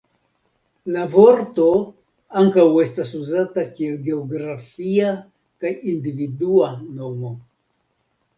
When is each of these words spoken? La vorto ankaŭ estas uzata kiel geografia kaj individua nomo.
La 0.93 1.01
vorto 1.15 1.65
ankaŭ 2.41 2.63
estas 2.83 3.11
uzata 3.19 3.65
kiel 3.75 4.01
geografia 4.09 5.13
kaj 5.67 5.75
individua 5.93 6.73
nomo. 6.89 7.33